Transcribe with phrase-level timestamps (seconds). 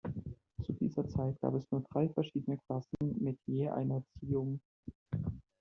[0.63, 4.59] Zu dieser Zeit gab es nur drei verschiedene Klassen mit je einer Ziehung.